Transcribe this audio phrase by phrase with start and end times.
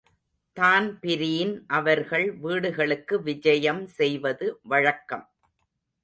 [0.57, 5.25] Dan Breen அவர்கள் வீடுகளுக்கு விஜயம் செய்வது வழக்கம்.